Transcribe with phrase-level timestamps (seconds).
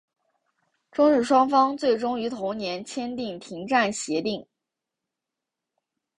[0.91, 4.43] 中日双方最终于同年签订停战协定。